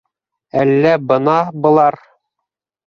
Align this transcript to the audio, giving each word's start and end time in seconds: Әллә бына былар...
Әллә 0.61 0.95
бына 1.11 1.37
былар... 1.67 2.03